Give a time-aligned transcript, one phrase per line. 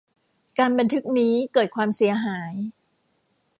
[0.59, 2.53] การบันทึกนี้เกิดความเสียหาย